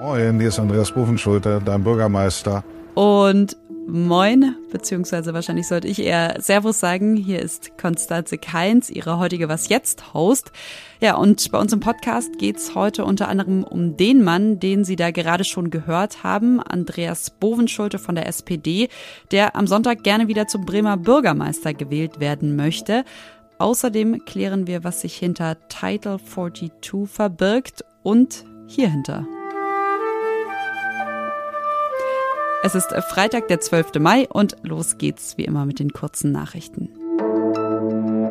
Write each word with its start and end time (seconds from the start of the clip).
Moin, 0.00 0.38
hier 0.38 0.48
ist 0.48 0.58
Andreas 0.60 0.92
Buchenschulte, 0.92 1.60
dein 1.64 1.82
Bürgermeister. 1.82 2.62
Und 2.94 3.56
Moin, 3.86 4.56
beziehungsweise 4.72 5.34
wahrscheinlich 5.34 5.68
sollte 5.68 5.88
ich 5.88 6.00
eher 6.00 6.36
Servus 6.40 6.80
sagen. 6.80 7.16
Hier 7.16 7.40
ist 7.40 7.76
Konstanze 7.76 8.38
Keins, 8.38 8.88
ihre 8.88 9.18
heutige 9.18 9.50
Was 9.50 9.68
Jetzt 9.68 10.14
Host. 10.14 10.52
Ja, 11.00 11.16
und 11.16 11.52
bei 11.52 11.58
uns 11.58 11.72
im 11.74 11.80
Podcast 11.80 12.38
geht's 12.38 12.74
heute 12.74 13.04
unter 13.04 13.28
anderem 13.28 13.62
um 13.62 13.98
den 13.98 14.24
Mann, 14.24 14.58
den 14.58 14.84
Sie 14.84 14.96
da 14.96 15.10
gerade 15.10 15.44
schon 15.44 15.68
gehört 15.68 16.24
haben, 16.24 16.62
Andreas 16.62 17.28
Bovenschulte 17.28 17.98
von 17.98 18.14
der 18.14 18.26
SPD, 18.26 18.88
der 19.30 19.54
am 19.54 19.66
Sonntag 19.66 20.02
gerne 20.02 20.28
wieder 20.28 20.46
zum 20.46 20.64
Bremer 20.64 20.96
Bürgermeister 20.96 21.74
gewählt 21.74 22.20
werden 22.20 22.56
möchte. 22.56 23.04
Außerdem 23.58 24.24
klären 24.24 24.66
wir, 24.66 24.84
was 24.84 25.00
sich 25.00 25.16
hinter 25.16 25.56
Title 25.68 26.18
42 26.18 26.72
verbirgt 27.06 27.84
und 28.02 28.44
hierhinter. 28.66 29.26
Es 32.62 32.74
ist 32.74 32.94
Freitag, 33.10 33.48
der 33.48 33.60
12. 33.60 34.00
Mai 34.00 34.26
und 34.28 34.56
los 34.62 34.96
geht's 34.96 35.36
wie 35.36 35.44
immer 35.44 35.66
mit 35.66 35.78
den 35.78 35.92
kurzen 35.92 36.32
Nachrichten. 36.32 36.88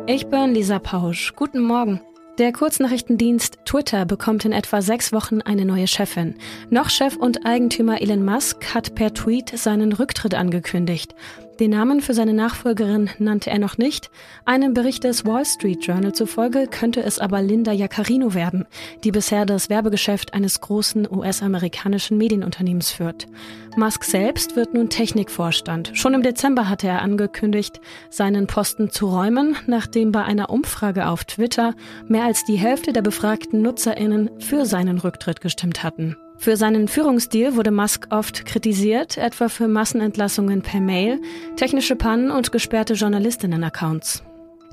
Ich 0.06 0.26
bin 0.26 0.52
Lisa 0.52 0.80
Pausch. 0.80 1.32
Guten 1.36 1.62
Morgen. 1.62 2.00
Der 2.38 2.52
Kurznachrichtendienst 2.52 3.58
Twitter 3.64 4.04
bekommt 4.04 4.44
in 4.44 4.50
etwa 4.50 4.82
sechs 4.82 5.12
Wochen 5.12 5.40
eine 5.40 5.64
neue 5.64 5.86
Chefin. 5.86 6.34
Noch 6.68 6.90
Chef 6.90 7.14
und 7.14 7.46
Eigentümer 7.46 8.02
Elon 8.02 8.24
Musk 8.24 8.74
hat 8.74 8.96
per 8.96 9.14
Tweet 9.14 9.56
seinen 9.56 9.92
Rücktritt 9.92 10.34
angekündigt. 10.34 11.14
Den 11.60 11.70
Namen 11.70 12.00
für 12.00 12.14
seine 12.14 12.34
Nachfolgerin 12.34 13.10
nannte 13.18 13.50
er 13.50 13.60
noch 13.60 13.78
nicht. 13.78 14.10
Einem 14.44 14.74
Bericht 14.74 15.04
des 15.04 15.24
Wall 15.24 15.44
Street 15.44 15.86
Journal 15.86 16.12
zufolge 16.12 16.66
könnte 16.66 17.00
es 17.02 17.20
aber 17.20 17.42
Linda 17.42 17.70
Jaccarino 17.70 18.34
werden, 18.34 18.66
die 19.04 19.12
bisher 19.12 19.46
das 19.46 19.70
Werbegeschäft 19.70 20.34
eines 20.34 20.60
großen 20.60 21.06
US-amerikanischen 21.08 22.18
Medienunternehmens 22.18 22.90
führt. 22.90 23.28
Musk 23.76 24.02
selbst 24.02 24.56
wird 24.56 24.74
nun 24.74 24.88
Technikvorstand. 24.88 25.92
Schon 25.94 26.14
im 26.14 26.24
Dezember 26.24 26.68
hatte 26.68 26.88
er 26.88 27.02
angekündigt, 27.02 27.80
seinen 28.10 28.48
Posten 28.48 28.90
zu 28.90 29.06
räumen, 29.06 29.56
nachdem 29.66 30.10
bei 30.10 30.24
einer 30.24 30.50
Umfrage 30.50 31.06
auf 31.06 31.24
Twitter 31.24 31.74
mehr 32.08 32.24
als 32.24 32.44
die 32.44 32.56
Hälfte 32.56 32.92
der 32.92 33.02
befragten 33.02 33.62
Nutzerinnen 33.62 34.30
für 34.40 34.66
seinen 34.66 34.98
Rücktritt 34.98 35.40
gestimmt 35.40 35.84
hatten. 35.84 36.16
Für 36.36 36.56
seinen 36.56 36.88
Führungsstil 36.88 37.56
wurde 37.56 37.70
Musk 37.70 38.08
oft 38.10 38.44
kritisiert, 38.44 39.16
etwa 39.16 39.48
für 39.48 39.68
Massenentlassungen 39.68 40.62
per 40.62 40.80
Mail, 40.80 41.20
technische 41.56 41.96
Pannen 41.96 42.30
und 42.30 42.52
gesperrte 42.52 42.94
Journalistinnen-Accounts. 42.94 44.22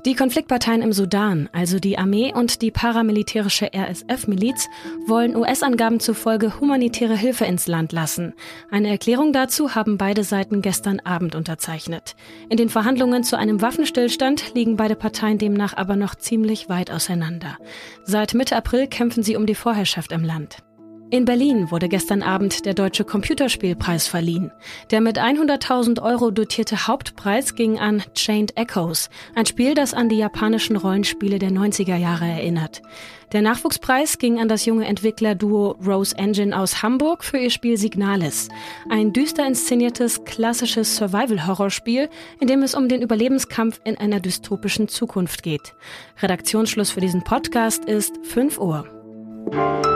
Die 0.04 0.16
Konfliktparteien 0.16 0.82
im 0.82 0.92
Sudan, 0.92 1.48
also 1.52 1.78
die 1.78 1.96
Armee 1.96 2.32
und 2.34 2.60
die 2.60 2.72
paramilitärische 2.72 3.70
RSF-Miliz, 3.72 4.68
wollen 5.06 5.36
US-Angaben 5.36 6.00
zufolge 6.00 6.58
humanitäre 6.58 7.16
Hilfe 7.16 7.44
ins 7.44 7.68
Land 7.68 7.92
lassen. 7.92 8.34
Eine 8.68 8.88
Erklärung 8.88 9.32
dazu 9.32 9.76
haben 9.76 9.98
beide 9.98 10.24
Seiten 10.24 10.60
gestern 10.60 10.98
Abend 10.98 11.36
unterzeichnet. 11.36 12.16
In 12.48 12.56
den 12.56 12.68
Verhandlungen 12.68 13.22
zu 13.22 13.38
einem 13.38 13.62
Waffenstillstand 13.62 14.54
liegen 14.54 14.76
beide 14.76 14.96
Parteien 14.96 15.38
demnach 15.38 15.76
aber 15.76 15.94
noch 15.94 16.16
ziemlich 16.16 16.68
weit 16.68 16.90
auseinander. 16.90 17.56
Seit 18.04 18.34
Mitte 18.34 18.56
April 18.56 18.88
kämpfen 18.88 19.22
sie 19.22 19.36
um 19.36 19.46
die 19.46 19.54
Vorherrschaft 19.54 20.10
im 20.10 20.24
Land. 20.24 20.64
In 21.12 21.26
Berlin 21.26 21.70
wurde 21.70 21.90
gestern 21.90 22.22
Abend 22.22 22.64
der 22.64 22.72
Deutsche 22.72 23.04
Computerspielpreis 23.04 24.06
verliehen. 24.06 24.50
Der 24.90 25.02
mit 25.02 25.20
100.000 25.20 26.00
Euro 26.02 26.30
dotierte 26.30 26.86
Hauptpreis 26.86 27.54
ging 27.54 27.78
an 27.78 28.02
Chained 28.14 28.56
Echoes, 28.56 29.10
ein 29.34 29.44
Spiel, 29.44 29.74
das 29.74 29.92
an 29.92 30.08
die 30.08 30.16
japanischen 30.16 30.74
Rollenspiele 30.74 31.38
der 31.38 31.50
90er 31.50 31.96
Jahre 31.96 32.24
erinnert. 32.24 32.80
Der 33.32 33.42
Nachwuchspreis 33.42 34.16
ging 34.16 34.40
an 34.40 34.48
das 34.48 34.64
junge 34.64 34.86
Entwicklerduo 34.86 35.76
Rose 35.86 36.16
Engine 36.16 36.58
aus 36.58 36.82
Hamburg 36.82 37.24
für 37.24 37.36
ihr 37.36 37.50
Spiel 37.50 37.76
Signalis. 37.76 38.48
Ein 38.88 39.12
düster 39.12 39.46
inszeniertes, 39.46 40.24
klassisches 40.24 40.96
Survival-Horrorspiel, 40.96 42.08
in 42.40 42.48
dem 42.48 42.62
es 42.62 42.74
um 42.74 42.88
den 42.88 43.02
Überlebenskampf 43.02 43.82
in 43.84 43.98
einer 43.98 44.20
dystopischen 44.20 44.88
Zukunft 44.88 45.42
geht. 45.42 45.74
Redaktionsschluss 46.22 46.90
für 46.90 47.00
diesen 47.02 47.22
Podcast 47.22 47.84
ist 47.84 48.14
5 48.22 48.58
Uhr. 48.58 49.91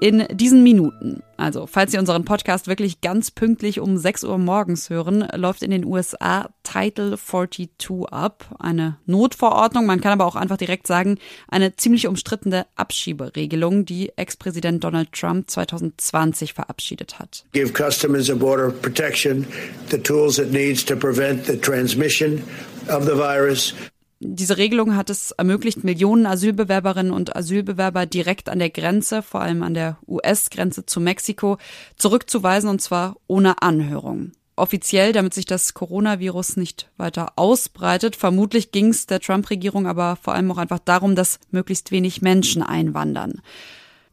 In 0.00 0.26
diesen 0.32 0.62
Minuten. 0.62 1.22
Also, 1.36 1.66
falls 1.66 1.92
Sie 1.92 1.98
unseren 1.98 2.24
Podcast 2.24 2.66
wirklich 2.66 3.00
ganz 3.00 3.30
pünktlich 3.30 3.80
um 3.80 3.96
6 3.96 4.24
Uhr 4.24 4.38
morgens 4.38 4.90
hören, 4.90 5.26
läuft 5.34 5.62
in 5.62 5.70
den 5.70 5.84
USA 5.84 6.50
Title 6.62 7.16
42 7.16 7.68
ab. 8.10 8.56
Eine 8.58 8.98
Notverordnung, 9.06 9.86
man 9.86 10.00
kann 10.00 10.12
aber 10.12 10.26
auch 10.26 10.36
einfach 10.36 10.56
direkt 10.56 10.86
sagen, 10.86 11.18
eine 11.48 11.76
ziemlich 11.76 12.06
umstrittene 12.06 12.66
Abschieberegelung, 12.76 13.84
die 13.84 14.12
Ex-Präsident 14.16 14.82
Donald 14.82 15.12
Trump 15.12 15.50
2020 15.50 16.54
verabschiedet 16.54 17.18
hat. 17.18 17.44
Give 17.52 17.72
customers 17.72 18.30
a 18.30 18.34
border 18.34 18.70
protection, 18.70 19.46
the 19.90 19.98
tools 19.98 20.38
it 20.38 20.52
needs 20.52 20.84
to 20.84 20.96
prevent 20.96 21.46
the 21.46 21.56
transmission 21.56 22.42
of 22.88 23.04
the 23.04 23.16
virus. 23.16 23.74
Diese 24.20 24.56
Regelung 24.56 24.96
hat 24.96 25.10
es 25.10 25.30
ermöglicht, 25.30 25.84
Millionen 25.84 26.26
Asylbewerberinnen 26.26 27.12
und 27.12 27.36
Asylbewerber 27.36 28.04
direkt 28.04 28.48
an 28.48 28.58
der 28.58 28.70
Grenze, 28.70 29.22
vor 29.22 29.42
allem 29.42 29.62
an 29.62 29.74
der 29.74 29.98
US-Grenze 30.08 30.84
zu 30.84 31.00
Mexiko, 31.00 31.56
zurückzuweisen 31.96 32.68
und 32.68 32.82
zwar 32.82 33.16
ohne 33.28 33.62
Anhörung. 33.62 34.32
Offiziell, 34.56 35.12
damit 35.12 35.34
sich 35.34 35.44
das 35.44 35.72
Coronavirus 35.72 36.56
nicht 36.56 36.90
weiter 36.96 37.34
ausbreitet. 37.36 38.16
Vermutlich 38.16 38.72
ging 38.72 38.88
es 38.88 39.06
der 39.06 39.20
Trump-Regierung 39.20 39.86
aber 39.86 40.16
vor 40.16 40.34
allem 40.34 40.50
auch 40.50 40.58
einfach 40.58 40.80
darum, 40.80 41.14
dass 41.14 41.38
möglichst 41.52 41.92
wenig 41.92 42.20
Menschen 42.20 42.64
einwandern. 42.64 43.40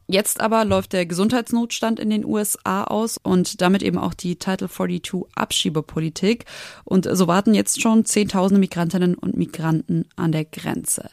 Jetzt 0.08 0.40
aber 0.40 0.64
läuft 0.64 0.92
der 0.92 1.04
Gesundheitsnotstand 1.04 1.98
in 1.98 2.10
den 2.10 2.24
USA 2.24 2.84
aus 2.84 3.18
und 3.18 3.60
damit 3.60 3.82
eben 3.82 3.98
auch 3.98 4.14
die 4.14 4.36
Title 4.36 4.68
42 4.68 5.24
Abschiebepolitik. 5.34 6.44
Und 6.84 7.08
so 7.10 7.26
warten 7.26 7.54
jetzt 7.54 7.82
schon 7.82 8.04
Zehntausende 8.04 8.60
Migrantinnen 8.60 9.16
und 9.16 9.36
Migranten 9.36 10.04
an 10.14 10.30
der 10.30 10.44
Grenze. 10.44 11.10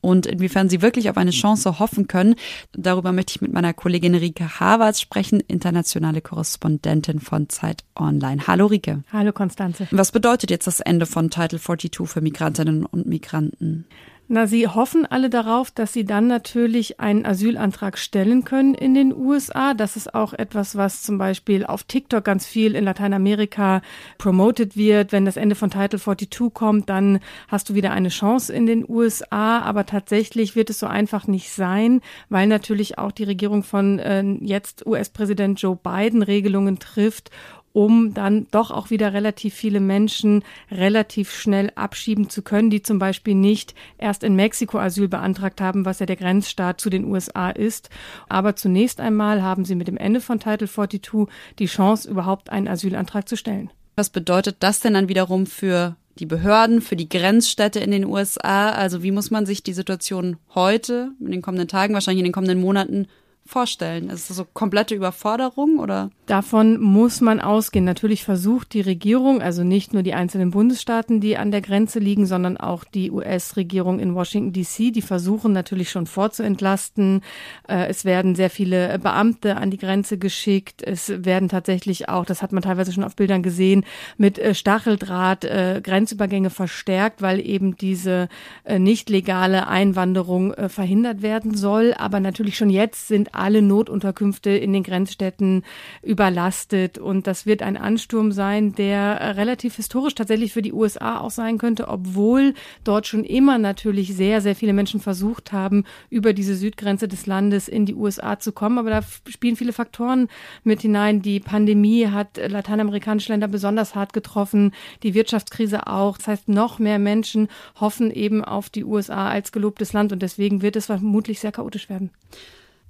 Und 0.00 0.26
inwiefern 0.26 0.68
sie 0.68 0.80
wirklich 0.80 1.10
auf 1.10 1.16
eine 1.16 1.30
Chance 1.30 1.78
hoffen 1.78 2.06
können, 2.06 2.36
darüber 2.72 3.12
möchte 3.12 3.32
ich 3.34 3.42
mit 3.42 3.52
meiner 3.52 3.74
Kollegin 3.74 4.14
Rike 4.14 4.60
Havertz 4.60 5.00
sprechen, 5.00 5.40
internationale 5.40 6.22
Korrespondentin 6.22 7.20
von 7.20 7.48
Zeit 7.48 7.84
Online. 7.96 8.46
Hallo 8.46 8.66
Rike. 8.66 9.02
Hallo 9.12 9.32
Konstanze. 9.32 9.88
Was 9.90 10.12
bedeutet 10.12 10.50
jetzt 10.50 10.66
das 10.66 10.80
Ende 10.80 11.04
von 11.04 11.28
Title 11.30 11.60
42 11.60 12.08
für 12.08 12.20
Migrantinnen 12.22 12.86
und 12.86 13.06
Migranten? 13.06 13.86
Na, 14.32 14.46
sie 14.46 14.68
hoffen 14.68 15.06
alle 15.06 15.28
darauf, 15.28 15.72
dass 15.72 15.92
sie 15.92 16.04
dann 16.04 16.28
natürlich 16.28 17.00
einen 17.00 17.26
Asylantrag 17.26 17.98
stellen 17.98 18.44
können 18.44 18.74
in 18.74 18.94
den 18.94 19.12
USA. 19.12 19.74
Das 19.74 19.96
ist 19.96 20.14
auch 20.14 20.32
etwas, 20.32 20.76
was 20.76 21.02
zum 21.02 21.18
Beispiel 21.18 21.66
auf 21.66 21.82
TikTok 21.82 22.22
ganz 22.22 22.46
viel 22.46 22.76
in 22.76 22.84
Lateinamerika 22.84 23.82
promoted 24.18 24.76
wird. 24.76 25.10
Wenn 25.10 25.24
das 25.24 25.36
Ende 25.36 25.56
von 25.56 25.70
Title 25.72 25.98
42 25.98 26.54
kommt, 26.54 26.88
dann 26.88 27.18
hast 27.48 27.70
du 27.70 27.74
wieder 27.74 27.90
eine 27.90 28.08
Chance 28.08 28.52
in 28.52 28.66
den 28.66 28.88
USA. 28.88 29.62
Aber 29.62 29.84
tatsächlich 29.84 30.54
wird 30.54 30.70
es 30.70 30.78
so 30.78 30.86
einfach 30.86 31.26
nicht 31.26 31.50
sein, 31.50 32.00
weil 32.28 32.46
natürlich 32.46 32.98
auch 32.98 33.10
die 33.10 33.24
Regierung 33.24 33.64
von 33.64 33.98
äh, 33.98 34.22
jetzt 34.42 34.86
US-Präsident 34.86 35.60
Joe 35.60 35.74
Biden 35.74 36.22
Regelungen 36.22 36.78
trifft, 36.78 37.32
um 37.72 38.14
dann 38.14 38.46
doch 38.50 38.70
auch 38.70 38.90
wieder 38.90 39.12
relativ 39.12 39.54
viele 39.54 39.80
Menschen 39.80 40.42
relativ 40.70 41.32
schnell 41.32 41.70
abschieben 41.74 42.28
zu 42.28 42.42
können, 42.42 42.70
die 42.70 42.82
zum 42.82 42.98
Beispiel 42.98 43.34
nicht 43.34 43.74
erst 43.98 44.24
in 44.24 44.34
Mexiko 44.34 44.78
Asyl 44.78 45.08
beantragt 45.08 45.60
haben, 45.60 45.84
was 45.84 46.00
ja 46.00 46.06
der 46.06 46.16
Grenzstaat 46.16 46.80
zu 46.80 46.90
den 46.90 47.04
USA 47.04 47.50
ist. 47.50 47.90
Aber 48.28 48.56
zunächst 48.56 49.00
einmal 49.00 49.42
haben 49.42 49.64
sie 49.64 49.74
mit 49.74 49.88
dem 49.88 49.96
Ende 49.96 50.20
von 50.20 50.40
Title 50.40 50.68
42 50.68 51.28
die 51.58 51.66
Chance, 51.66 52.10
überhaupt 52.10 52.50
einen 52.50 52.68
Asylantrag 52.68 53.28
zu 53.28 53.36
stellen. 53.36 53.70
Was 53.96 54.10
bedeutet 54.10 54.56
das 54.60 54.80
denn 54.80 54.94
dann 54.94 55.08
wiederum 55.08 55.46
für 55.46 55.96
die 56.18 56.26
Behörden, 56.26 56.80
für 56.80 56.96
die 56.96 57.08
Grenzstädte 57.08 57.80
in 57.80 57.90
den 57.90 58.04
USA? 58.04 58.70
Also 58.70 59.02
wie 59.02 59.10
muss 59.10 59.30
man 59.30 59.46
sich 59.46 59.62
die 59.62 59.72
Situation 59.72 60.36
heute, 60.54 61.12
in 61.20 61.30
den 61.30 61.42
kommenden 61.42 61.68
Tagen, 61.68 61.94
wahrscheinlich 61.94 62.20
in 62.20 62.24
den 62.24 62.32
kommenden 62.32 62.60
Monaten 62.60 63.06
vorstellen? 63.46 64.08
Ist 64.10 64.30
das 64.30 64.36
so 64.36 64.44
komplette 64.44 64.94
Überforderung 64.94 65.78
oder? 65.78 66.10
Davon 66.26 66.80
muss 66.80 67.20
man 67.20 67.40
ausgehen. 67.40 67.84
Natürlich 67.84 68.22
versucht 68.22 68.72
die 68.72 68.80
Regierung, 68.80 69.42
also 69.42 69.64
nicht 69.64 69.92
nur 69.92 70.04
die 70.04 70.14
einzelnen 70.14 70.52
Bundesstaaten, 70.52 71.20
die 71.20 71.36
an 71.36 71.50
der 71.50 71.60
Grenze 71.60 71.98
liegen, 71.98 72.26
sondern 72.26 72.56
auch 72.56 72.84
die 72.84 73.10
US-Regierung 73.10 73.98
in 73.98 74.14
Washington 74.14 74.52
DC, 74.52 74.92
die 74.92 75.02
versuchen 75.02 75.52
natürlich 75.52 75.90
schon 75.90 76.06
vorzuentlasten. 76.06 77.22
Äh, 77.68 77.88
es 77.88 78.04
werden 78.04 78.36
sehr 78.36 78.50
viele 78.50 78.96
Beamte 79.00 79.56
an 79.56 79.72
die 79.72 79.78
Grenze 79.78 80.18
geschickt. 80.18 80.82
Es 80.82 81.12
werden 81.24 81.48
tatsächlich 81.48 82.08
auch, 82.08 82.24
das 82.24 82.42
hat 82.42 82.52
man 82.52 82.62
teilweise 82.62 82.92
schon 82.92 83.04
auf 83.04 83.16
Bildern 83.16 83.42
gesehen, 83.42 83.84
mit 84.16 84.38
äh, 84.38 84.54
Stacheldraht 84.54 85.44
äh, 85.44 85.80
Grenzübergänge 85.82 86.50
verstärkt, 86.50 87.22
weil 87.22 87.44
eben 87.44 87.76
diese 87.76 88.28
nicht 88.68 89.10
legale 89.10 89.66
Einwanderung 89.66 90.54
verhindert 90.68 91.22
werden 91.22 91.56
soll. 91.56 91.94
Aber 91.94 92.20
natürlich 92.20 92.56
schon 92.56 92.70
jetzt 92.70 93.08
sind 93.08 93.29
sind 93.30 93.34
alle 93.34 93.62
Notunterkünfte 93.62 94.50
in 94.50 94.72
den 94.72 94.82
Grenzstädten 94.82 95.64
überlastet. 96.02 96.98
Und 96.98 97.26
das 97.26 97.46
wird 97.46 97.62
ein 97.62 97.76
Ansturm 97.76 98.32
sein, 98.32 98.72
der 98.74 99.36
relativ 99.36 99.76
historisch 99.76 100.14
tatsächlich 100.14 100.52
für 100.52 100.62
die 100.62 100.72
USA 100.72 101.20
auch 101.20 101.30
sein 101.30 101.58
könnte, 101.58 101.88
obwohl 101.88 102.54
dort 102.84 103.06
schon 103.06 103.24
immer 103.24 103.58
natürlich 103.58 104.14
sehr, 104.14 104.40
sehr 104.40 104.54
viele 104.54 104.72
Menschen 104.72 105.00
versucht 105.00 105.52
haben, 105.52 105.84
über 106.08 106.32
diese 106.32 106.54
Südgrenze 106.54 107.08
des 107.08 107.26
Landes 107.26 107.68
in 107.68 107.86
die 107.86 107.94
USA 107.94 108.38
zu 108.38 108.52
kommen. 108.52 108.78
Aber 108.78 108.90
da 108.90 109.00
spielen 109.28 109.56
viele 109.56 109.72
Faktoren 109.72 110.28
mit 110.64 110.82
hinein. 110.82 111.22
Die 111.22 111.40
Pandemie 111.40 112.06
hat 112.06 112.40
lateinamerikanische 112.44 113.32
Länder 113.32 113.48
besonders 113.48 113.94
hart 113.94 114.12
getroffen, 114.12 114.72
die 115.02 115.14
Wirtschaftskrise 115.14 115.86
auch. 115.86 116.18
Das 116.18 116.28
heißt, 116.28 116.48
noch 116.48 116.78
mehr 116.78 116.98
Menschen 116.98 117.48
hoffen 117.78 118.10
eben 118.10 118.44
auf 118.44 118.70
die 118.70 118.84
USA 118.84 119.28
als 119.28 119.52
gelobtes 119.52 119.92
Land 119.92 120.12
und 120.12 120.22
deswegen 120.22 120.62
wird 120.62 120.76
es 120.76 120.86
vermutlich 120.86 121.40
sehr 121.40 121.52
chaotisch 121.52 121.88
werden. 121.88 122.10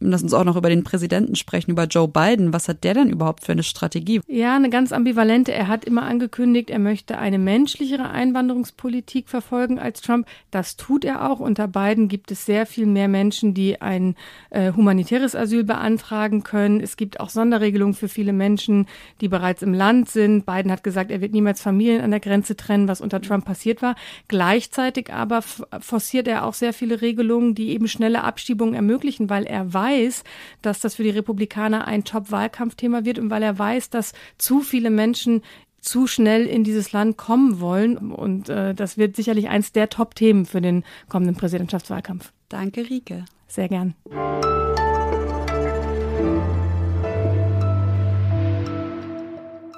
Lass 0.02 0.22
uns 0.22 0.32
auch 0.32 0.44
noch 0.44 0.56
über 0.56 0.70
den 0.70 0.82
Präsidenten 0.82 1.36
sprechen, 1.36 1.72
über 1.72 1.84
Joe 1.84 2.08
Biden. 2.08 2.54
Was 2.54 2.68
hat 2.68 2.84
der 2.84 2.94
denn 2.94 3.10
überhaupt 3.10 3.44
für 3.44 3.52
eine 3.52 3.62
Strategie? 3.62 4.22
Ja, 4.28 4.56
eine 4.56 4.70
ganz 4.70 4.92
ambivalente. 4.92 5.52
Er 5.52 5.68
hat 5.68 5.84
immer 5.84 6.04
angekündigt, 6.04 6.70
er 6.70 6.78
möchte 6.78 7.18
eine 7.18 7.38
menschlichere 7.38 8.08
Einwanderungspolitik 8.08 9.28
verfolgen 9.28 9.78
als 9.78 10.00
Trump. 10.00 10.26
Das 10.50 10.78
tut 10.78 11.04
er 11.04 11.30
auch. 11.30 11.38
Unter 11.38 11.68
Biden 11.68 12.08
gibt 12.08 12.30
es 12.30 12.46
sehr 12.46 12.64
viel 12.64 12.86
mehr 12.86 13.08
Menschen, 13.08 13.52
die 13.52 13.82
ein 13.82 14.14
äh, 14.48 14.72
humanitäres 14.72 15.36
Asyl 15.36 15.64
beantragen 15.64 16.44
können. 16.44 16.80
Es 16.80 16.96
gibt 16.96 17.20
auch 17.20 17.28
Sonderregelungen 17.28 17.94
für 17.94 18.08
viele 18.08 18.32
Menschen, 18.32 18.86
die 19.20 19.28
bereits 19.28 19.60
im 19.60 19.74
Land 19.74 20.08
sind. 20.08 20.46
Biden 20.46 20.72
hat 20.72 20.82
gesagt, 20.82 21.10
er 21.10 21.20
wird 21.20 21.34
niemals 21.34 21.60
Familien 21.60 22.00
an 22.00 22.10
der 22.10 22.20
Grenze 22.20 22.56
trennen, 22.56 22.88
was 22.88 23.02
unter 23.02 23.20
Trump 23.20 23.44
passiert 23.44 23.82
war. 23.82 23.96
Gleichzeitig 24.28 25.12
aber 25.12 25.42
forciert 25.42 26.26
er 26.26 26.46
auch 26.46 26.54
sehr 26.54 26.72
viele 26.72 27.02
Regelungen, 27.02 27.54
die 27.54 27.68
eben 27.68 27.86
schnelle 27.86 28.24
Abschiebungen 28.24 28.72
ermöglichen, 28.72 29.28
weil 29.28 29.44
er 29.44 29.74
weiß, 29.74 29.89
weiß, 29.90 30.24
dass 30.62 30.80
das 30.80 30.94
für 30.94 31.02
die 31.02 31.10
Republikaner 31.10 31.86
ein 31.86 32.04
Top-Wahlkampfthema 32.04 33.04
wird 33.04 33.18
und 33.18 33.30
weil 33.30 33.42
er 33.42 33.58
weiß, 33.58 33.90
dass 33.90 34.12
zu 34.38 34.60
viele 34.60 34.90
Menschen 34.90 35.42
zu 35.80 36.06
schnell 36.06 36.46
in 36.46 36.62
dieses 36.64 36.92
Land 36.92 37.16
kommen 37.16 37.60
wollen. 37.60 37.96
Und 37.96 38.48
äh, 38.48 38.74
das 38.74 38.98
wird 38.98 39.16
sicherlich 39.16 39.48
eins 39.48 39.72
der 39.72 39.88
Top-Themen 39.88 40.46
für 40.46 40.60
den 40.60 40.84
kommenden 41.08 41.36
Präsidentschaftswahlkampf. 41.36 42.32
Danke, 42.48 42.88
Rike. 42.88 43.24
Sehr 43.48 43.68
gern. 43.68 43.94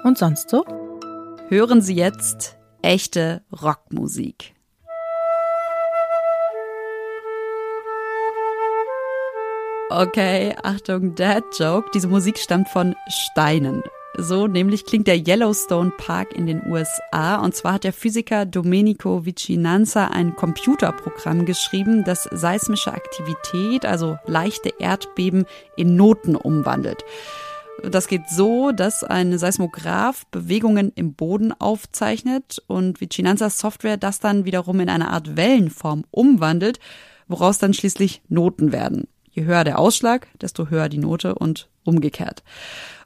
Und 0.03 0.17
sonst 0.17 0.49
so? 0.49 0.65
Hören 1.47 1.81
Sie 1.81 1.95
jetzt 1.95 2.57
echte 2.81 3.41
Rockmusik. 3.51 4.53
Okay, 9.89 10.55
Achtung, 10.63 11.13
Dad 11.13 11.43
Joke. 11.57 11.89
Diese 11.93 12.07
Musik 12.07 12.39
stammt 12.39 12.69
von 12.69 12.95
Steinen. 13.07 13.83
So 14.17 14.47
nämlich 14.47 14.85
klingt 14.85 15.07
der 15.07 15.17
Yellowstone 15.17 15.91
Park 15.97 16.33
in 16.33 16.45
den 16.45 16.65
USA. 16.67 17.37
Und 17.37 17.55
zwar 17.55 17.73
hat 17.73 17.83
der 17.83 17.93
Physiker 17.93 18.45
Domenico 18.45 19.25
Vicinanza 19.25 20.07
ein 20.07 20.35
Computerprogramm 20.35 21.45
geschrieben, 21.45 22.03
das 22.03 22.23
seismische 22.31 22.93
Aktivität, 22.93 23.85
also 23.85 24.17
leichte 24.25 24.71
Erdbeben, 24.79 25.45
in 25.75 25.95
Noten 25.95 26.35
umwandelt. 26.35 27.03
Das 27.83 28.07
geht 28.07 28.29
so, 28.29 28.71
dass 28.71 29.03
ein 29.03 29.37
Seismograph 29.37 30.25
Bewegungen 30.27 30.91
im 30.95 31.15
Boden 31.15 31.51
aufzeichnet 31.51 32.61
und 32.67 33.01
Vicinanzas 33.01 33.59
Software 33.59 33.97
das 33.97 34.19
dann 34.19 34.45
wiederum 34.45 34.79
in 34.79 34.89
eine 34.89 35.09
Art 35.09 35.35
Wellenform 35.35 36.05
umwandelt, 36.11 36.79
woraus 37.27 37.57
dann 37.57 37.73
schließlich 37.73 38.21
Noten 38.29 38.71
werden. 38.71 39.07
Je 39.33 39.43
höher 39.45 39.63
der 39.63 39.79
Ausschlag, 39.79 40.27
desto 40.39 40.69
höher 40.69 40.89
die 40.89 40.99
Note 40.99 41.35
und 41.35 41.67
umgekehrt. 41.83 42.43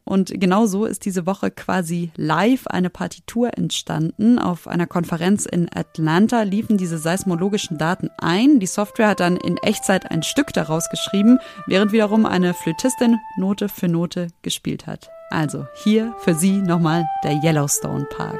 Und 0.03 0.31
genau 0.39 0.67
so 0.67 0.85
ist 0.85 1.03
diese 1.03 1.25
Woche 1.25 1.51
quasi 1.51 2.11
live 2.15 2.67
eine 2.67 2.89
Partitur 2.89 3.57
entstanden. 3.57 4.39
Auf 4.39 4.65
einer 4.67 4.87
Konferenz 4.87 5.45
in 5.45 5.67
Atlanta 5.73 6.43
liefen 6.43 6.77
diese 6.77 6.97
seismologischen 6.97 7.77
Daten 7.77 8.09
ein. 8.17 8.61
Die 8.61 8.67
Software 8.67 9.09
hat 9.09 9.19
dann 9.19 9.35
in 9.35 9.57
Echtzeit 9.57 10.09
ein 10.09 10.23
Stück 10.23 10.53
daraus 10.53 10.89
geschrieben, 10.89 11.39
während 11.65 11.91
wiederum 11.91 12.25
eine 12.25 12.53
Flötistin 12.53 13.17
Note 13.37 13.67
für 13.67 13.89
Note 13.89 14.27
gespielt 14.43 14.87
hat. 14.87 15.09
Also 15.29 15.65
hier 15.83 16.15
für 16.19 16.35
Sie 16.35 16.61
nochmal 16.61 17.05
der 17.25 17.43
Yellowstone 17.43 18.05
Park. 18.05 18.39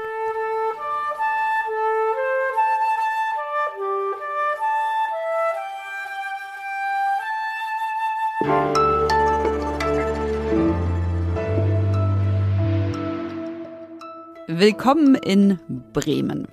Willkommen 14.46 15.16
in 15.16 15.58
Bremen. 15.92 16.46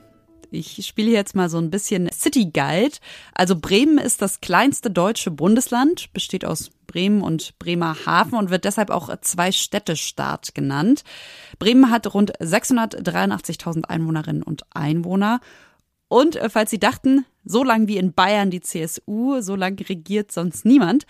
Ich 0.50 0.84
spiele 0.88 1.12
jetzt 1.12 1.36
mal 1.36 1.48
so 1.48 1.60
ein 1.60 1.70
bisschen 1.70 2.10
City 2.12 2.50
Guide. 2.52 2.98
Also 3.36 3.56
Bremen 3.56 4.00
ist 4.00 4.24
das 4.24 4.42
kleinste 4.42 4.90
deutsche 4.90 5.30
Bundesland, 5.30 6.12
besteht 6.12 6.44
aus 6.44 6.72
Bremen 6.88 7.22
und 7.22 7.60
Bremerhaven 7.60 8.40
und 8.40 8.50
wird 8.50 8.66
deshalb 8.66 8.90
auch 8.90 9.16
zwei 9.22 9.52
Städtestaat 9.52 10.56
genannt. 10.56 11.04
Bremen 11.60 11.92
hat 11.92 12.12
rund 12.16 12.36
683.000 12.40 13.86
Einwohnerinnen 13.86 14.42
und 14.42 14.64
Einwohner. 14.72 15.40
Und 16.08 16.36
äh, 16.36 16.50
falls 16.50 16.72
Sie 16.72 16.80
dachten, 16.80 17.26
so 17.44 17.64
lang 17.64 17.88
wie 17.88 17.98
in 17.98 18.14
Bayern 18.14 18.50
die 18.50 18.62
CSU, 18.62 19.42
so 19.42 19.56
lang 19.56 19.80
regiert 19.88 20.32
sonst 20.32 20.66
niemand, 20.66 21.06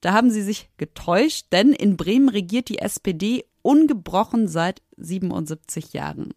da 0.00 0.12
haben 0.12 0.30
Sie 0.30 0.42
sich 0.42 0.70
getäuscht, 0.76 1.46
denn 1.52 1.72
in 1.72 1.96
Bremen 1.96 2.28
regiert 2.28 2.68
die 2.68 2.78
SPD 2.78 3.44
ungebrochen 3.62 4.48
seit 4.48 4.82
77 4.96 5.92
Jahren. 5.92 6.32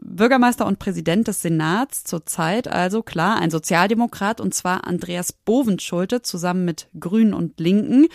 Bürgermeister 0.00 0.66
und 0.66 0.78
Präsident 0.78 1.28
des 1.28 1.42
Senats 1.42 2.04
zurzeit 2.04 2.68
also 2.68 3.02
klar 3.02 3.38
ein 3.38 3.50
Sozialdemokrat 3.50 4.40
und 4.40 4.54
zwar 4.54 4.86
Andreas 4.86 5.32
Bovenschulte 5.32 6.22
zusammen 6.22 6.64
mit 6.64 6.88
Grünen 6.98 7.34
und 7.34 7.58
Linken. 7.58 8.06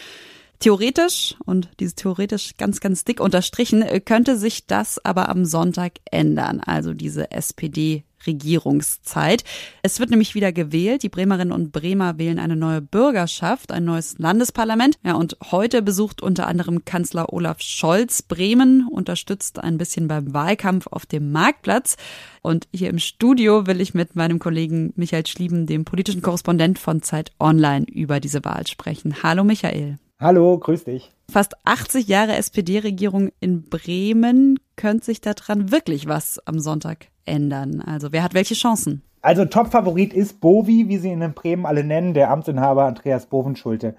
Theoretisch, 0.59 1.35
und 1.45 1.69
dieses 1.79 1.95
theoretisch 1.95 2.55
ganz, 2.55 2.79
ganz 2.79 3.03
dick 3.03 3.19
unterstrichen, 3.19 3.83
könnte 4.05 4.37
sich 4.37 4.65
das 4.65 5.03
aber 5.03 5.27
am 5.27 5.43
Sonntag 5.43 5.99
ändern. 6.09 6.61
Also 6.61 6.93
diese 6.93 7.31
SPD 7.31 8.05
Regierungszeit. 8.27 9.43
Es 9.81 9.99
wird 9.99 10.09
nämlich 10.09 10.35
wieder 10.35 10.51
gewählt. 10.51 11.03
Die 11.03 11.09
Bremerinnen 11.09 11.51
und 11.51 11.71
Bremer 11.71 12.17
wählen 12.17 12.39
eine 12.39 12.55
neue 12.55 12.81
Bürgerschaft, 12.81 13.71
ein 13.71 13.85
neues 13.85 14.17
Landesparlament. 14.17 14.97
Ja, 15.03 15.15
und 15.15 15.37
heute 15.51 15.81
besucht 15.81 16.21
unter 16.21 16.47
anderem 16.47 16.85
Kanzler 16.85 17.31
Olaf 17.33 17.61
Scholz 17.61 18.21
Bremen, 18.21 18.87
unterstützt 18.89 19.59
ein 19.59 19.77
bisschen 19.77 20.07
beim 20.07 20.33
Wahlkampf 20.33 20.87
auf 20.87 21.05
dem 21.05 21.31
Marktplatz. 21.31 21.97
Und 22.41 22.67
hier 22.73 22.89
im 22.89 22.99
Studio 22.99 23.67
will 23.67 23.81
ich 23.81 23.93
mit 23.93 24.15
meinem 24.15 24.39
Kollegen 24.39 24.93
Michael 24.95 25.25
Schlieben, 25.25 25.65
dem 25.65 25.85
politischen 25.85 26.21
Korrespondent 26.21 26.79
von 26.79 27.01
Zeit 27.01 27.31
Online, 27.39 27.85
über 27.85 28.19
diese 28.19 28.43
Wahl 28.43 28.67
sprechen. 28.67 29.23
Hallo 29.23 29.43
Michael. 29.43 29.97
Hallo, 30.19 30.57
grüß 30.57 30.85
dich. 30.85 31.11
Fast 31.29 31.53
80 31.65 32.07
Jahre 32.07 32.35
SPD-Regierung 32.35 33.31
in 33.39 33.63
Bremen. 33.63 34.59
Könnte 34.75 35.05
sich 35.05 35.21
daran 35.21 35.71
wirklich 35.71 36.07
was 36.07 36.39
am 36.47 36.59
Sonntag 36.59 37.07
ändern? 37.25 37.81
Also 37.81 38.11
wer 38.11 38.23
hat 38.23 38.33
welche 38.33 38.53
Chancen? 38.53 39.01
Also 39.21 39.45
Top-Favorit 39.45 40.13
ist 40.13 40.41
Bovi, 40.41 40.89
wie 40.89 40.97
sie 40.97 41.09
ihn 41.09 41.21
in 41.21 41.33
Bremen 41.33 41.65
alle 41.65 41.83
nennen, 41.83 42.13
der 42.13 42.29
Amtsinhaber 42.29 42.83
Andreas 42.83 43.27
Bovenschulte. 43.27 43.95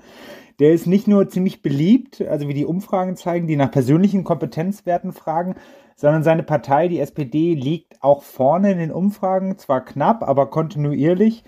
Der 0.58 0.72
ist 0.72 0.86
nicht 0.86 1.08
nur 1.08 1.28
ziemlich 1.28 1.62
beliebt, 1.62 2.20
also 2.20 2.46
wie 2.46 2.54
die 2.54 2.66
Umfragen 2.66 3.16
zeigen, 3.16 3.46
die 3.46 3.56
nach 3.56 3.70
persönlichen 3.70 4.22
Kompetenzwerten 4.22 5.12
fragen, 5.12 5.56
sondern 5.96 6.22
seine 6.22 6.42
Partei, 6.42 6.88
die 6.88 7.00
SPD, 7.00 7.54
liegt 7.54 8.02
auch 8.02 8.22
vorne 8.22 8.72
in 8.72 8.78
den 8.78 8.92
Umfragen, 8.92 9.58
zwar 9.58 9.84
knapp, 9.84 10.22
aber 10.22 10.50
kontinuierlich. 10.50 11.44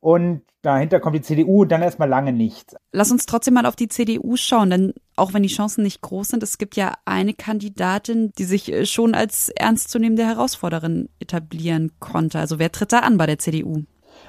Und 0.00 0.42
dahinter 0.62 1.00
kommt 1.00 1.16
die 1.16 1.22
CDU 1.22 1.62
und 1.62 1.72
dann 1.72 1.82
erstmal 1.82 2.08
lange 2.08 2.32
nichts. 2.32 2.76
Lass 2.92 3.10
uns 3.10 3.26
trotzdem 3.26 3.54
mal 3.54 3.66
auf 3.66 3.76
die 3.76 3.88
CDU 3.88 4.36
schauen, 4.36 4.70
denn 4.70 4.94
auch 5.16 5.34
wenn 5.34 5.42
die 5.42 5.48
Chancen 5.48 5.82
nicht 5.82 6.00
groß 6.00 6.28
sind, 6.28 6.42
es 6.42 6.58
gibt 6.58 6.76
ja 6.76 6.94
eine 7.04 7.34
Kandidatin, 7.34 8.32
die 8.38 8.44
sich 8.44 8.72
äh, 8.72 8.86
schon 8.86 9.14
als 9.14 9.48
ernstzunehmende 9.48 10.26
Herausforderin 10.26 11.08
etablieren 11.20 11.92
konnte. 12.00 12.38
Also 12.38 12.58
wer 12.58 12.72
tritt 12.72 12.92
da 12.92 13.00
an 13.00 13.16
bei 13.16 13.26
der 13.26 13.38
CDU? 13.38 13.84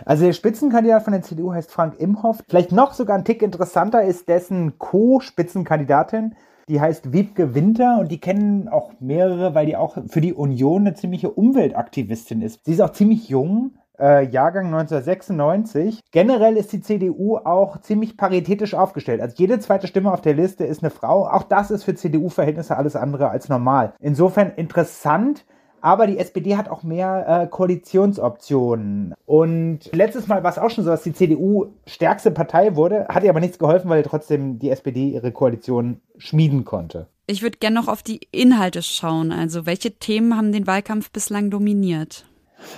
Also 0.05 0.25
der 0.25 0.33
Spitzenkandidat 0.33 1.03
von 1.03 1.13
der 1.13 1.21
CDU 1.21 1.53
heißt 1.53 1.71
Frank 1.71 1.99
Imhoff. 1.99 2.43
Vielleicht 2.47 2.71
noch 2.71 2.93
sogar 2.93 3.17
ein 3.17 3.25
Tick 3.25 3.41
interessanter 3.41 4.03
ist 4.03 4.27
dessen 4.27 4.77
Co-Spitzenkandidatin. 4.77 6.35
Die 6.67 6.81
heißt 6.81 7.13
Wiebke 7.13 7.53
Winter 7.53 7.99
und 7.99 8.11
die 8.11 8.19
kennen 8.19 8.67
auch 8.67 8.93
mehrere, 8.99 9.53
weil 9.53 9.67
die 9.67 9.75
auch 9.75 9.97
für 10.07 10.21
die 10.21 10.33
Union 10.33 10.81
eine 10.81 10.95
ziemliche 10.95 11.29
Umweltaktivistin 11.29 12.41
ist. 12.41 12.65
Sie 12.65 12.73
ist 12.73 12.81
auch 12.81 12.91
ziemlich 12.91 13.29
jung, 13.29 13.75
äh, 13.99 14.25
Jahrgang 14.27 14.67
1996. 14.67 16.01
Generell 16.11 16.57
ist 16.57 16.71
die 16.73 16.81
CDU 16.81 17.37
auch 17.37 17.79
ziemlich 17.81 18.17
paritätisch 18.17 18.73
aufgestellt. 18.73 19.21
Also 19.21 19.35
jede 19.37 19.59
zweite 19.59 19.87
Stimme 19.87 20.11
auf 20.11 20.21
der 20.21 20.33
Liste 20.33 20.65
ist 20.65 20.83
eine 20.83 20.89
Frau. 20.89 21.27
Auch 21.27 21.43
das 21.43 21.71
ist 21.71 21.83
für 21.83 21.95
CDU-Verhältnisse 21.95 22.77
alles 22.77 22.95
andere 22.95 23.29
als 23.29 23.49
normal. 23.49 23.93
Insofern 23.99 24.51
interessant, 24.55 25.45
Aber 25.85 26.07
die 26.07 26.17
SPD 26.17 26.57
hat 26.57 26.67
auch 26.67 26.81
mehr 26.81 27.43
äh, 27.43 27.47
Koalitionsoptionen. 27.47 29.13
Und 29.27 29.81
letztes 29.93 30.27
Mal 30.27 30.43
war 30.43 30.49
es 30.49 30.57
auch 30.57 30.71
schon 30.71 30.83
so, 30.83 30.89
dass 30.89 31.03
die 31.03 31.13
CDU 31.13 31.67
stärkste 31.85 32.31
Partei 32.31 32.75
wurde, 32.75 33.05
hat 33.07 33.23
ihr 33.23 33.29
aber 33.29 33.39
nichts 33.39 33.59
geholfen, 33.59 33.87
weil 33.87 34.01
trotzdem 34.01 34.57
die 34.57 34.71
SPD 34.71 35.09
ihre 35.09 35.31
Koalition 35.31 36.01
schmieden 36.17 36.65
konnte. 36.65 37.05
Ich 37.27 37.43
würde 37.43 37.59
gerne 37.59 37.75
noch 37.75 37.87
auf 37.87 38.01
die 38.01 38.21
Inhalte 38.31 38.81
schauen. 38.81 39.31
Also 39.31 39.67
welche 39.67 39.91
Themen 39.91 40.35
haben 40.35 40.51
den 40.51 40.65
Wahlkampf 40.65 41.11
bislang 41.11 41.51
dominiert? 41.51 42.25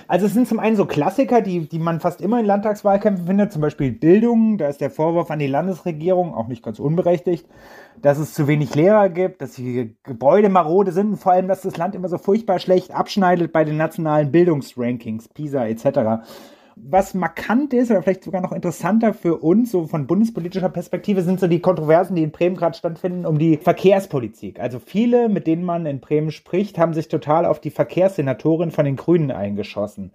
Also 0.07 0.25
es 0.25 0.33
sind 0.33 0.47
zum 0.47 0.59
einen 0.59 0.75
so 0.75 0.85
Klassiker, 0.85 1.41
die, 1.41 1.67
die 1.67 1.79
man 1.79 1.99
fast 1.99 2.21
immer 2.21 2.39
in 2.39 2.45
Landtagswahlkämpfen 2.45 3.27
findet, 3.27 3.51
zum 3.51 3.61
Beispiel 3.61 3.91
Bildung, 3.91 4.57
da 4.57 4.67
ist 4.67 4.81
der 4.81 4.91
Vorwurf 4.91 5.31
an 5.31 5.39
die 5.39 5.47
Landesregierung 5.47 6.33
auch 6.33 6.47
nicht 6.47 6.63
ganz 6.63 6.79
unberechtigt, 6.79 7.47
dass 8.01 8.17
es 8.17 8.33
zu 8.33 8.47
wenig 8.47 8.75
Lehrer 8.75 9.09
gibt, 9.09 9.41
dass 9.41 9.53
die 9.53 9.95
Gebäude 10.03 10.49
marode 10.49 10.91
sind 10.91 11.11
und 11.11 11.17
vor 11.17 11.31
allem, 11.31 11.47
dass 11.47 11.61
das 11.61 11.77
Land 11.77 11.95
immer 11.95 12.09
so 12.09 12.17
furchtbar 12.17 12.59
schlecht 12.59 12.91
abschneidet 12.91 13.51
bei 13.51 13.63
den 13.63 13.77
nationalen 13.77 14.31
Bildungsrankings, 14.31 15.29
PISA 15.29 15.67
etc 15.67 16.23
was 16.89 17.13
markant 17.13 17.73
ist 17.73 17.91
oder 17.91 18.01
vielleicht 18.01 18.23
sogar 18.23 18.41
noch 18.41 18.51
interessanter 18.51 19.13
für 19.13 19.37
uns, 19.37 19.71
so 19.71 19.87
von 19.87 20.07
bundespolitischer 20.07 20.69
Perspektive, 20.69 21.21
sind 21.21 21.39
so 21.39 21.47
die 21.47 21.59
Kontroversen, 21.59 22.15
die 22.15 22.23
in 22.23 22.31
Bremen 22.31 22.55
gerade 22.55 22.77
stattfinden, 22.77 23.25
um 23.25 23.39
die 23.39 23.57
Verkehrspolitik. 23.57 24.59
Also 24.59 24.79
viele, 24.79 25.29
mit 25.29 25.47
denen 25.47 25.63
man 25.63 25.85
in 25.85 25.99
Bremen 25.99 26.31
spricht, 26.31 26.77
haben 26.77 26.93
sich 26.93 27.07
total 27.07 27.45
auf 27.45 27.59
die 27.59 27.71
Verkehrssenatorin 27.71 28.71
von 28.71 28.85
den 28.85 28.95
Grünen 28.95 29.31
eingeschossen. 29.31 30.11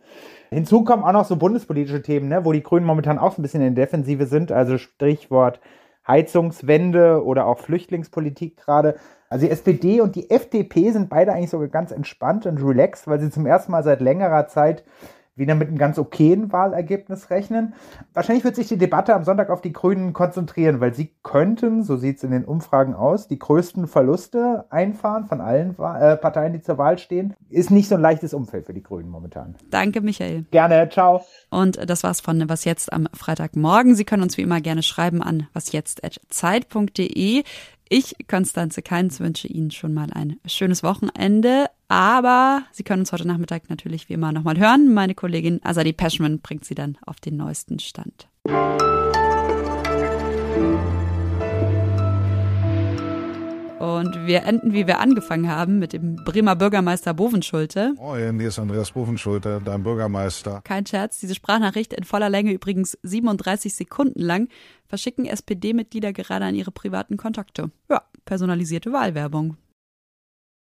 Hinzu 0.50 0.84
kommen 0.84 1.02
auch 1.02 1.12
noch 1.12 1.24
so 1.24 1.36
bundespolitische 1.36 2.02
Themen, 2.02 2.28
ne, 2.28 2.44
wo 2.44 2.52
die 2.52 2.62
Grünen 2.62 2.86
momentan 2.86 3.18
auch 3.18 3.38
ein 3.38 3.42
bisschen 3.42 3.62
in 3.62 3.74
der 3.74 3.84
Defensive 3.84 4.26
sind, 4.26 4.52
also 4.52 4.78
Stichwort 4.78 5.60
Heizungswende 6.06 7.24
oder 7.24 7.46
auch 7.46 7.58
Flüchtlingspolitik 7.58 8.56
gerade. 8.56 8.96
Also 9.28 9.46
die 9.46 9.52
SPD 9.52 10.00
und 10.00 10.16
die 10.16 10.30
FDP 10.30 10.90
sind 10.90 11.08
beide 11.08 11.32
eigentlich 11.32 11.50
sogar 11.50 11.68
ganz 11.68 11.90
entspannt 11.90 12.44
und 12.46 12.62
relaxed, 12.62 13.06
weil 13.06 13.20
sie 13.20 13.30
zum 13.30 13.46
ersten 13.46 13.72
Mal 13.72 13.84
seit 13.84 14.00
längerer 14.00 14.48
Zeit 14.48 14.84
wieder 15.34 15.54
mit 15.54 15.68
einem 15.68 15.78
ganz 15.78 15.98
okayen 15.98 16.52
Wahlergebnis 16.52 17.30
rechnen. 17.30 17.74
Wahrscheinlich 18.12 18.44
wird 18.44 18.56
sich 18.56 18.68
die 18.68 18.76
Debatte 18.76 19.14
am 19.14 19.24
Sonntag 19.24 19.48
auf 19.48 19.62
die 19.62 19.72
Grünen 19.72 20.12
konzentrieren, 20.12 20.80
weil 20.80 20.94
sie 20.94 21.10
könnten, 21.22 21.82
so 21.82 21.96
sieht 21.96 22.18
es 22.18 22.24
in 22.24 22.32
den 22.32 22.44
Umfragen 22.44 22.94
aus, 22.94 23.28
die 23.28 23.38
größten 23.38 23.86
Verluste 23.86 24.66
einfahren 24.70 25.26
von 25.26 25.40
allen 25.40 25.70
äh, 25.70 26.16
Parteien, 26.16 26.52
die 26.52 26.60
zur 26.60 26.76
Wahl 26.76 26.98
stehen. 26.98 27.34
Ist 27.48 27.70
nicht 27.70 27.88
so 27.88 27.94
ein 27.94 28.02
leichtes 28.02 28.34
Umfeld 28.34 28.66
für 28.66 28.74
die 28.74 28.82
Grünen 28.82 29.08
momentan. 29.08 29.54
Danke, 29.70 30.02
Michael. 30.02 30.44
Gerne, 30.50 30.88
ciao. 30.90 31.24
Und 31.50 31.88
das 31.88 32.02
war's 32.02 32.20
von 32.20 32.48
Was 32.48 32.64
Jetzt 32.64 32.92
am 32.92 33.08
Freitagmorgen. 33.14 33.94
Sie 33.94 34.04
können 34.04 34.22
uns 34.22 34.36
wie 34.36 34.42
immer 34.42 34.60
gerne 34.60 34.82
schreiben 34.82 35.22
an 35.22 35.48
wasjetzt.zeit.de. 35.54 37.42
Ich, 37.88 38.16
Konstanze 38.26 38.80
Keins, 38.80 39.20
wünsche 39.20 39.48
Ihnen 39.48 39.70
schon 39.70 39.92
mal 39.92 40.08
ein 40.14 40.38
schönes 40.46 40.82
Wochenende. 40.82 41.66
Aber 41.92 42.62
Sie 42.72 42.84
können 42.84 43.00
uns 43.00 43.12
heute 43.12 43.28
Nachmittag 43.28 43.68
natürlich 43.68 44.08
wie 44.08 44.14
immer 44.14 44.32
nochmal 44.32 44.58
hören. 44.58 44.94
Meine 44.94 45.14
Kollegin 45.14 45.60
Azadi 45.62 45.92
Peschman 45.92 46.40
bringt 46.40 46.64
Sie 46.64 46.74
dann 46.74 46.96
auf 47.04 47.20
den 47.20 47.36
neuesten 47.36 47.78
Stand. 47.80 48.28
Und 53.78 54.26
wir 54.26 54.44
enden, 54.44 54.72
wie 54.72 54.86
wir 54.86 55.00
angefangen 55.00 55.50
haben, 55.50 55.78
mit 55.78 55.92
dem 55.92 56.16
Bremer 56.16 56.56
Bürgermeister 56.56 57.12
Bovenschulte. 57.12 57.92
Moin, 57.98 58.38
hier 58.38 58.48
ist 58.48 58.58
Andreas 58.58 58.92
Bovenschulte, 58.92 59.60
dein 59.62 59.82
Bürgermeister. 59.82 60.62
Kein 60.64 60.86
Scherz, 60.86 61.18
diese 61.18 61.34
Sprachnachricht 61.34 61.92
in 61.92 62.04
voller 62.04 62.30
Länge, 62.30 62.52
übrigens 62.52 62.96
37 63.02 63.74
Sekunden 63.74 64.22
lang, 64.22 64.48
verschicken 64.86 65.26
SPD-Mitglieder 65.26 66.14
gerade 66.14 66.46
an 66.46 66.54
ihre 66.54 66.70
privaten 66.70 67.18
Kontakte. 67.18 67.70
Ja, 67.90 68.00
personalisierte 68.24 68.94
Wahlwerbung. 68.94 69.58